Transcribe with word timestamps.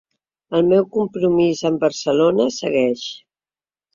El 0.59 0.63
meu 0.69 0.85
compromís 0.95 1.61
amb 1.69 1.83
Barcelona 1.85 2.47
segueix. 2.57 3.03